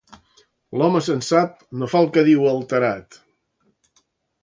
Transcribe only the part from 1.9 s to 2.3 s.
fa el que